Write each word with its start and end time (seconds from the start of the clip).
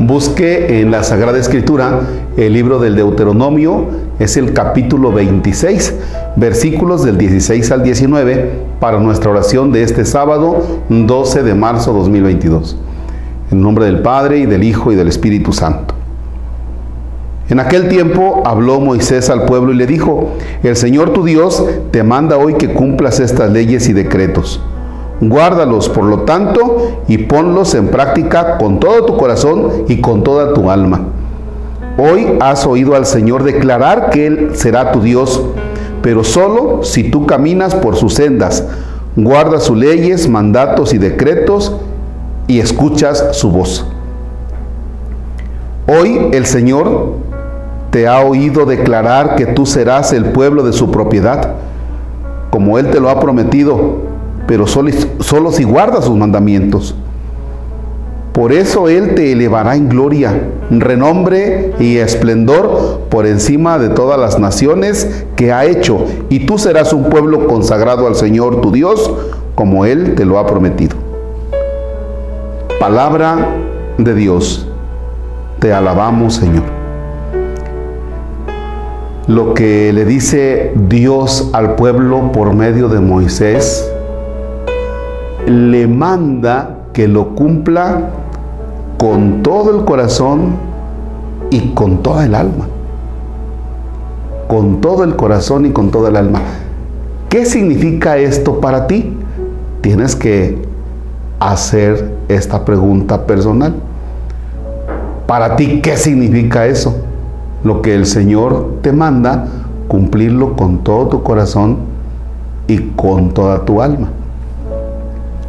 Busque 0.00 0.80
en 0.80 0.92
la 0.92 1.02
Sagrada 1.02 1.38
Escritura 1.38 2.02
el 2.36 2.52
libro 2.52 2.78
del 2.78 2.94
Deuteronomio, 2.94 3.86
es 4.20 4.36
el 4.36 4.52
capítulo 4.52 5.10
26, 5.10 5.92
versículos 6.36 7.02
del 7.04 7.18
16 7.18 7.68
al 7.72 7.82
19, 7.82 8.50
para 8.78 9.00
nuestra 9.00 9.30
oración 9.30 9.72
de 9.72 9.82
este 9.82 10.04
sábado 10.04 10.62
12 10.88 11.42
de 11.42 11.54
marzo 11.56 11.92
2022. 11.92 12.76
En 13.50 13.60
nombre 13.60 13.86
del 13.86 14.00
Padre 14.00 14.38
y 14.38 14.46
del 14.46 14.62
Hijo 14.62 14.92
y 14.92 14.94
del 14.94 15.08
Espíritu 15.08 15.52
Santo. 15.52 15.96
En 17.48 17.58
aquel 17.58 17.88
tiempo 17.88 18.44
habló 18.46 18.78
Moisés 18.78 19.30
al 19.30 19.46
pueblo 19.46 19.72
y 19.72 19.76
le 19.76 19.86
dijo, 19.86 20.28
el 20.62 20.76
Señor 20.76 21.12
tu 21.12 21.24
Dios 21.24 21.64
te 21.90 22.04
manda 22.04 22.36
hoy 22.36 22.54
que 22.54 22.72
cumplas 22.72 23.18
estas 23.18 23.50
leyes 23.50 23.88
y 23.88 23.94
decretos. 23.94 24.60
Guárdalos, 25.20 25.88
por 25.88 26.04
lo 26.04 26.20
tanto, 26.20 27.02
y 27.08 27.18
ponlos 27.18 27.74
en 27.74 27.88
práctica 27.88 28.58
con 28.58 28.78
todo 28.78 29.04
tu 29.04 29.16
corazón 29.16 29.84
y 29.88 30.00
con 30.00 30.22
toda 30.22 30.54
tu 30.54 30.70
alma. 30.70 31.00
Hoy 31.98 32.38
has 32.40 32.64
oído 32.64 32.94
al 32.94 33.06
Señor 33.06 33.42
declarar 33.42 34.10
que 34.10 34.26
Él 34.26 34.50
será 34.54 34.92
tu 34.92 35.00
Dios, 35.00 35.42
pero 36.02 36.22
solo 36.22 36.84
si 36.84 37.10
tú 37.10 37.26
caminas 37.26 37.74
por 37.74 37.96
sus 37.96 38.14
sendas, 38.14 38.64
guardas 39.16 39.64
sus 39.64 39.76
leyes, 39.76 40.28
mandatos 40.28 40.94
y 40.94 40.98
decretos 40.98 41.74
y 42.46 42.60
escuchas 42.60 43.30
su 43.32 43.50
voz. 43.50 43.84
Hoy 45.88 46.28
el 46.32 46.46
Señor 46.46 47.14
te 47.90 48.06
ha 48.06 48.20
oído 48.20 48.64
declarar 48.66 49.34
que 49.34 49.46
tú 49.46 49.66
serás 49.66 50.12
el 50.12 50.26
pueblo 50.26 50.62
de 50.62 50.72
su 50.72 50.92
propiedad, 50.92 51.54
como 52.50 52.78
Él 52.78 52.90
te 52.90 53.00
lo 53.00 53.10
ha 53.10 53.18
prometido, 53.18 54.07
pero 54.48 54.66
solo, 54.66 54.90
solo 55.20 55.52
si 55.52 55.62
guardas 55.62 56.06
sus 56.06 56.16
mandamientos. 56.16 56.94
Por 58.32 58.50
eso 58.50 58.88
Él 58.88 59.14
te 59.14 59.32
elevará 59.32 59.76
en 59.76 59.90
gloria, 59.90 60.48
renombre 60.70 61.74
y 61.78 61.98
esplendor 61.98 63.02
por 63.10 63.26
encima 63.26 63.78
de 63.78 63.90
todas 63.90 64.18
las 64.18 64.38
naciones 64.38 65.24
que 65.36 65.52
ha 65.52 65.66
hecho, 65.66 65.98
y 66.30 66.46
tú 66.46 66.56
serás 66.56 66.94
un 66.94 67.10
pueblo 67.10 67.46
consagrado 67.46 68.06
al 68.06 68.14
Señor 68.14 68.62
tu 68.62 68.72
Dios, 68.72 69.10
como 69.54 69.84
Él 69.84 70.14
te 70.14 70.24
lo 70.24 70.38
ha 70.38 70.46
prometido. 70.46 70.96
Palabra 72.80 73.54
de 73.98 74.14
Dios, 74.14 74.66
te 75.58 75.74
alabamos 75.74 76.36
Señor 76.36 76.78
lo 79.26 79.52
que 79.52 79.92
le 79.92 80.06
dice 80.06 80.72
Dios 80.88 81.50
al 81.52 81.74
pueblo 81.74 82.32
por 82.32 82.54
medio 82.54 82.88
de 82.88 82.98
Moisés, 82.98 83.86
le 85.50 85.86
manda 85.86 86.78
que 86.92 87.08
lo 87.08 87.34
cumpla 87.34 88.10
con 88.98 89.42
todo 89.42 89.78
el 89.78 89.84
corazón 89.84 90.56
y 91.50 91.72
con 91.74 92.02
toda 92.02 92.24
el 92.26 92.34
alma. 92.34 92.66
Con 94.48 94.80
todo 94.80 95.04
el 95.04 95.16
corazón 95.16 95.66
y 95.66 95.70
con 95.70 95.90
toda 95.90 96.08
el 96.08 96.16
alma. 96.16 96.40
¿Qué 97.28 97.44
significa 97.44 98.16
esto 98.16 98.60
para 98.60 98.86
ti? 98.86 99.14
Tienes 99.82 100.16
que 100.16 100.58
hacer 101.38 102.14
esta 102.28 102.64
pregunta 102.64 103.26
personal. 103.26 103.74
Para 105.26 105.56
ti, 105.56 105.80
¿qué 105.82 105.96
significa 105.96 106.66
eso? 106.66 106.94
lo 107.64 107.82
que 107.82 107.94
el 107.94 108.06
Señor 108.06 108.78
te 108.82 108.92
manda, 108.92 109.46
cumplirlo 109.88 110.54
con 110.54 110.78
todo 110.78 111.08
tu 111.08 111.22
corazón 111.22 111.78
y 112.66 112.78
con 112.96 113.30
toda 113.30 113.64
tu 113.64 113.82
alma. 113.82 114.10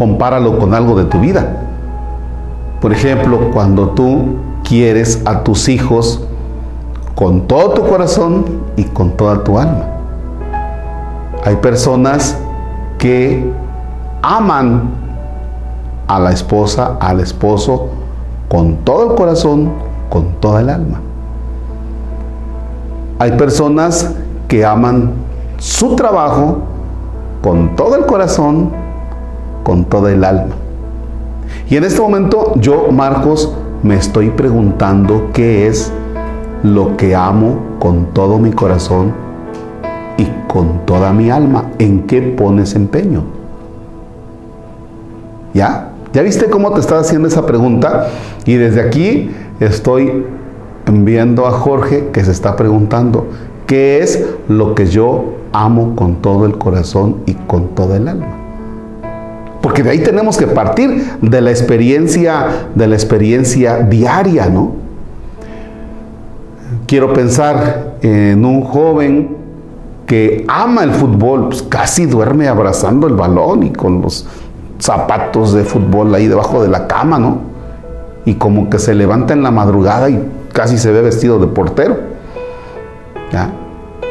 Compáralo 0.00 0.58
con 0.58 0.72
algo 0.72 0.96
de 0.96 1.04
tu 1.04 1.20
vida. 1.20 1.58
Por 2.80 2.90
ejemplo, 2.90 3.50
cuando 3.52 3.90
tú 3.90 4.36
quieres 4.64 5.20
a 5.26 5.44
tus 5.44 5.68
hijos 5.68 6.24
con 7.14 7.42
todo 7.46 7.74
tu 7.74 7.86
corazón 7.86 8.46
y 8.76 8.84
con 8.84 9.10
toda 9.10 9.44
tu 9.44 9.58
alma. 9.58 9.84
Hay 11.44 11.56
personas 11.56 12.38
que 12.96 13.52
aman 14.22 14.84
a 16.08 16.18
la 16.18 16.30
esposa, 16.30 16.96
al 16.98 17.20
esposo, 17.20 17.88
con 18.48 18.76
todo 18.76 19.10
el 19.10 19.16
corazón, 19.16 19.70
con 20.08 20.32
toda 20.40 20.62
el 20.62 20.70
alma. 20.70 20.98
Hay 23.18 23.32
personas 23.32 24.14
que 24.48 24.64
aman 24.64 25.12
su 25.58 25.94
trabajo 25.96 26.60
con 27.42 27.76
todo 27.76 27.96
el 27.96 28.06
corazón, 28.06 28.79
con 29.62 29.84
toda 29.84 30.12
el 30.12 30.24
alma. 30.24 30.54
Y 31.68 31.76
en 31.76 31.84
este 31.84 32.00
momento 32.00 32.54
yo, 32.56 32.88
Marcos, 32.90 33.52
me 33.82 33.96
estoy 33.96 34.30
preguntando 34.30 35.30
qué 35.32 35.66
es 35.66 35.92
lo 36.62 36.96
que 36.96 37.14
amo 37.14 37.58
con 37.78 38.06
todo 38.12 38.38
mi 38.38 38.50
corazón 38.50 39.12
y 40.18 40.26
con 40.48 40.84
toda 40.84 41.12
mi 41.12 41.30
alma. 41.30 41.70
¿En 41.78 42.06
qué 42.06 42.20
pones 42.22 42.74
empeño? 42.74 43.22
¿Ya? 45.54 45.92
¿Ya 46.12 46.22
viste 46.22 46.50
cómo 46.50 46.72
te 46.72 46.80
estaba 46.80 47.00
haciendo 47.00 47.28
esa 47.28 47.46
pregunta? 47.46 48.08
Y 48.44 48.54
desde 48.54 48.80
aquí 48.80 49.30
estoy 49.60 50.24
viendo 50.90 51.46
a 51.46 51.52
Jorge 51.52 52.08
que 52.12 52.24
se 52.24 52.32
está 52.32 52.56
preguntando, 52.56 53.28
¿qué 53.66 54.00
es 54.00 54.26
lo 54.48 54.74
que 54.74 54.86
yo 54.86 55.36
amo 55.52 55.94
con 55.94 56.16
todo 56.16 56.46
el 56.46 56.58
corazón 56.58 57.18
y 57.26 57.34
con 57.34 57.68
toda 57.68 57.96
el 57.96 58.08
alma? 58.08 58.39
Porque 59.60 59.82
de 59.82 59.90
ahí 59.90 59.98
tenemos 59.98 60.36
que 60.36 60.46
partir 60.46 61.18
de 61.20 61.40
la 61.40 61.50
experiencia, 61.50 62.68
de 62.74 62.86
la 62.86 62.94
experiencia 62.94 63.78
diaria, 63.78 64.48
¿no? 64.48 64.72
Quiero 66.86 67.12
pensar 67.12 67.96
en 68.02 68.44
un 68.44 68.62
joven 68.62 69.36
que 70.06 70.44
ama 70.48 70.82
el 70.82 70.92
fútbol, 70.92 71.48
pues 71.48 71.62
casi 71.62 72.06
duerme 72.06 72.48
abrazando 72.48 73.06
el 73.06 73.14
balón 73.14 73.62
y 73.62 73.70
con 73.70 74.02
los 74.02 74.26
zapatos 74.78 75.52
de 75.52 75.62
fútbol 75.62 76.14
ahí 76.14 76.26
debajo 76.26 76.62
de 76.62 76.68
la 76.68 76.86
cama, 76.86 77.18
¿no? 77.18 77.38
Y 78.24 78.34
como 78.34 78.70
que 78.70 78.78
se 78.78 78.94
levanta 78.94 79.34
en 79.34 79.42
la 79.42 79.50
madrugada 79.50 80.10
y 80.10 80.20
casi 80.52 80.78
se 80.78 80.90
ve 80.90 81.02
vestido 81.02 81.38
de 81.38 81.46
portero. 81.46 82.10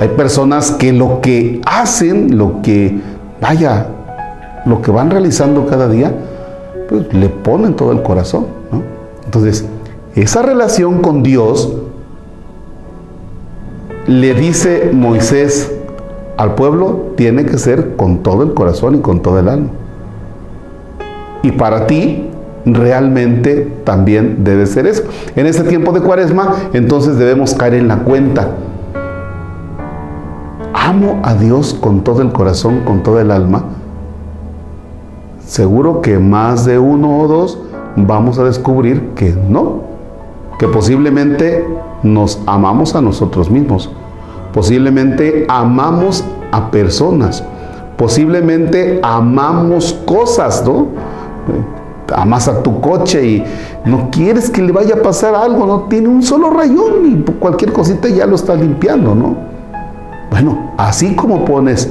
Hay 0.00 0.08
personas 0.08 0.72
que 0.72 0.92
lo 0.92 1.20
que 1.20 1.60
hacen, 1.64 2.36
lo 2.36 2.60
que, 2.62 3.00
vaya, 3.40 3.86
lo 4.64 4.82
que 4.82 4.90
van 4.90 5.10
realizando 5.10 5.66
cada 5.66 5.88
día, 5.88 6.12
pues 6.88 7.12
le 7.12 7.28
ponen 7.28 7.74
todo 7.74 7.92
el 7.92 8.02
corazón. 8.02 8.46
Entonces, 9.24 9.66
esa 10.14 10.42
relación 10.42 11.00
con 11.00 11.22
Dios 11.22 11.72
le 14.06 14.34
dice 14.34 14.90
Moisés 14.92 15.72
al 16.36 16.54
pueblo, 16.54 17.12
tiene 17.16 17.44
que 17.46 17.58
ser 17.58 17.96
con 17.96 18.22
todo 18.22 18.42
el 18.42 18.54
corazón 18.54 18.96
y 18.96 18.98
con 18.98 19.22
todo 19.22 19.38
el 19.38 19.48
alma. 19.48 19.68
Y 21.42 21.52
para 21.52 21.86
ti, 21.86 22.28
realmente 22.64 23.70
también 23.84 24.44
debe 24.44 24.66
ser 24.66 24.86
eso. 24.86 25.04
En 25.36 25.46
este 25.46 25.64
tiempo 25.64 25.92
de 25.92 26.00
cuaresma, 26.00 26.54
entonces 26.72 27.18
debemos 27.18 27.54
caer 27.54 27.74
en 27.74 27.88
la 27.88 27.98
cuenta. 27.98 28.50
Amo 30.72 31.20
a 31.22 31.34
Dios 31.34 31.74
con 31.74 32.02
todo 32.02 32.22
el 32.22 32.32
corazón, 32.32 32.80
con 32.84 33.02
todo 33.02 33.20
el 33.20 33.30
alma. 33.30 33.64
Seguro 35.46 36.00
que 36.00 36.18
más 36.18 36.64
de 36.64 36.78
uno 36.78 37.18
o 37.20 37.28
dos 37.28 37.58
vamos 37.96 38.38
a 38.38 38.44
descubrir 38.44 39.10
que 39.14 39.32
no, 39.32 39.82
que 40.58 40.66
posiblemente 40.68 41.66
nos 42.02 42.40
amamos 42.46 42.94
a 42.94 43.00
nosotros 43.00 43.50
mismos, 43.50 43.90
posiblemente 44.52 45.46
amamos 45.48 46.24
a 46.50 46.70
personas, 46.70 47.44
posiblemente 47.96 49.00
amamos 49.02 49.92
cosas, 50.06 50.64
¿no? 50.66 50.88
amas 52.14 52.48
a 52.48 52.62
tu 52.62 52.80
coche 52.80 53.26
y 53.26 53.44
no 53.84 54.10
quieres 54.10 54.50
que 54.50 54.62
le 54.62 54.72
vaya 54.72 54.94
a 54.96 55.02
pasar 55.02 55.34
algo, 55.34 55.66
no 55.66 55.82
tiene 55.82 56.08
un 56.08 56.22
solo 56.22 56.50
rayón 56.50 57.06
y 57.06 57.32
cualquier 57.32 57.72
cosita 57.72 58.08
ya 58.08 58.26
lo 58.26 58.36
está 58.36 58.54
limpiando, 58.54 59.14
¿no? 59.14 59.36
Bueno, 60.30 60.72
así 60.76 61.14
como 61.14 61.44
pones 61.44 61.90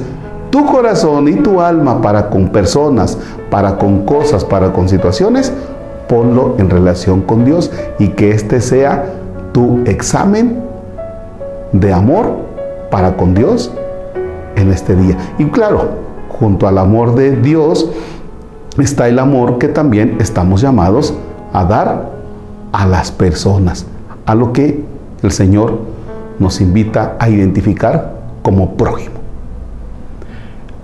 tu 0.54 0.64
corazón 0.66 1.26
y 1.26 1.34
tu 1.34 1.60
alma 1.60 2.00
para 2.00 2.30
con 2.30 2.50
personas, 2.50 3.18
para 3.50 3.76
con 3.76 4.06
cosas, 4.06 4.44
para 4.44 4.72
con 4.72 4.88
situaciones, 4.88 5.52
ponlo 6.08 6.54
en 6.58 6.70
relación 6.70 7.22
con 7.22 7.44
Dios 7.44 7.72
y 7.98 8.10
que 8.10 8.30
este 8.30 8.60
sea 8.60 9.04
tu 9.50 9.82
examen 9.84 10.62
de 11.72 11.92
amor 11.92 12.36
para 12.88 13.16
con 13.16 13.34
Dios 13.34 13.72
en 14.54 14.70
este 14.70 14.94
día. 14.94 15.18
Y 15.40 15.46
claro, 15.46 15.88
junto 16.28 16.68
al 16.68 16.78
amor 16.78 17.16
de 17.16 17.34
Dios, 17.34 17.90
está 18.78 19.08
el 19.08 19.18
amor 19.18 19.58
que 19.58 19.66
también 19.66 20.18
estamos 20.20 20.60
llamados 20.60 21.14
a 21.52 21.64
dar 21.64 22.10
a 22.70 22.86
las 22.86 23.10
personas, 23.10 23.86
a 24.24 24.36
lo 24.36 24.52
que 24.52 24.84
el 25.20 25.32
Señor 25.32 25.80
nos 26.38 26.60
invita 26.60 27.16
a 27.18 27.28
identificar 27.28 28.12
como 28.44 28.76
prójimo. 28.76 29.23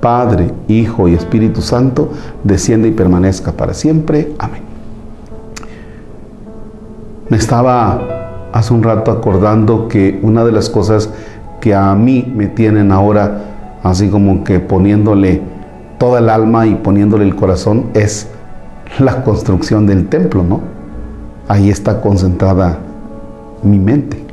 Padre, 0.00 0.52
Hijo 0.68 1.08
y 1.08 1.14
Espíritu 1.14 1.60
Santo, 1.60 2.10
desciende 2.42 2.88
y 2.88 2.92
permanezca 2.92 3.52
para 3.52 3.74
siempre. 3.74 4.32
Amén. 4.38 4.62
Me 7.28 7.36
estaba 7.36 8.48
hace 8.52 8.74
un 8.74 8.82
rato 8.82 9.10
acordando 9.10 9.88
que 9.88 10.18
una 10.22 10.44
de 10.44 10.52
las 10.52 10.68
cosas 10.68 11.10
que 11.60 11.74
a 11.74 11.94
mí 11.94 12.30
me 12.34 12.46
tienen 12.46 12.90
ahora 12.90 13.78
así 13.82 14.08
como 14.08 14.44
que 14.44 14.60
poniéndole 14.60 15.40
toda 15.98 16.18
el 16.18 16.28
alma 16.28 16.66
y 16.66 16.74
poniéndole 16.74 17.24
el 17.24 17.36
corazón 17.36 17.90
es 17.94 18.28
la 18.98 19.22
construcción 19.22 19.86
del 19.86 20.08
templo, 20.08 20.42
¿no? 20.42 20.60
Ahí 21.48 21.70
está 21.70 22.00
concentrada 22.00 22.78
mi 23.62 23.78
mente. 23.78 24.29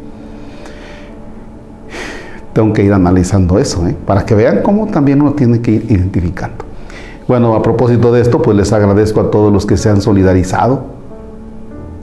Tengo 2.58 2.74
que 2.74 2.84
ir 2.84 2.92
analizando 2.92 3.60
eso, 3.60 3.86
¿eh? 3.86 3.96
para 4.08 4.26
que 4.26 4.34
vean 4.34 4.64
cómo 4.64 4.88
también 4.88 5.22
uno 5.22 5.34
tiene 5.34 5.62
que 5.62 5.74
ir 5.74 5.86
identificando. 5.90 6.66
Bueno, 7.28 7.54
a 7.54 7.62
propósito 7.62 8.12
de 8.12 8.20
esto, 8.20 8.42
pues 8.42 8.58
les 8.58 8.74
agradezco 8.74 9.22
a 9.22 9.30
todos 9.30 9.54
los 9.54 9.68
que 9.68 9.78
se 9.78 9.92
han 9.92 10.02
solidarizado, 10.02 10.86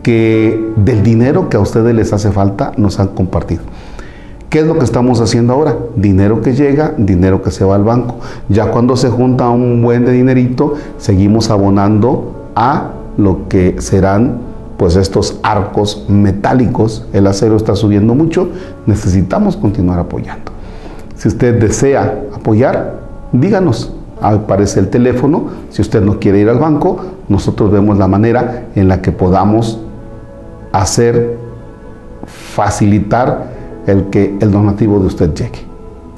que 0.04 0.64
del 0.76 1.02
dinero 1.02 1.48
que 1.48 1.56
a 1.56 1.60
ustedes 1.60 1.92
les 1.92 2.12
hace 2.12 2.30
falta 2.30 2.70
nos 2.76 3.00
han 3.00 3.08
compartido. 3.08 3.62
¿Qué 4.48 4.60
es 4.60 4.66
lo 4.68 4.78
que 4.78 4.84
estamos 4.84 5.20
haciendo 5.20 5.54
ahora? 5.54 5.76
Dinero 5.96 6.40
que 6.40 6.52
llega, 6.52 6.94
dinero 6.98 7.42
que 7.42 7.50
se 7.50 7.64
va 7.64 7.74
al 7.74 7.82
banco. 7.82 8.20
Ya 8.48 8.70
cuando 8.70 8.96
se 8.96 9.10
junta 9.10 9.48
un 9.48 9.82
buen 9.82 10.04
de 10.04 10.12
dinerito, 10.12 10.74
seguimos 10.98 11.50
abonando 11.50 12.50
a 12.54 12.92
lo 13.16 13.48
que 13.48 13.74
serán 13.80 14.38
pues 14.76 14.96
estos 14.96 15.38
arcos 15.42 16.04
metálicos. 16.08 17.06
El 17.12 17.26
acero 17.26 17.56
está 17.56 17.74
subiendo 17.76 18.14
mucho, 18.14 18.48
necesitamos 18.86 19.56
continuar 19.56 19.98
apoyando. 19.98 20.52
Si 21.16 21.28
usted 21.28 21.58
desea 21.60 22.24
apoyar, 22.34 23.00
díganos. 23.32 23.92
Aparece 24.20 24.80
el 24.80 24.88
teléfono. 24.88 25.48
Si 25.70 25.82
usted 25.82 26.00
no 26.00 26.18
quiere 26.18 26.38
ir 26.38 26.48
al 26.48 26.58
banco, 26.58 26.98
nosotros 27.28 27.70
vemos 27.70 27.98
la 27.98 28.08
manera 28.08 28.68
en 28.74 28.88
la 28.88 29.02
que 29.02 29.12
podamos 29.12 29.80
hacer, 30.72 31.36
facilitar 32.26 33.52
el 33.86 34.04
que 34.10 34.36
el 34.40 34.50
donativo 34.50 34.98
de 34.98 35.06
usted 35.06 35.34
llegue. 35.34 35.60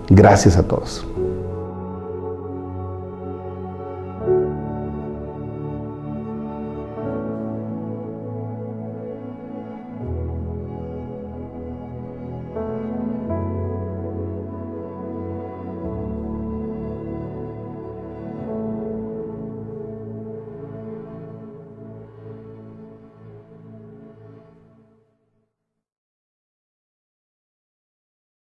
Gracias 0.08 0.56
a 0.56 0.62
todos. 0.62 1.06